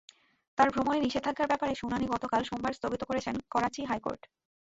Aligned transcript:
তাঁর 0.57 0.67
ভ্রমণে 0.73 0.99
নিষেধাজ্ঞার 1.01 1.49
ব্যাপারে 1.51 1.73
শুনানি 1.75 2.05
গতকাল 2.13 2.41
সোমবার 2.45 2.77
স্থগিত 2.77 3.01
করেছেন 3.09 3.35
করাচি 3.53 3.81
হাইকোর্ট। 3.85 4.21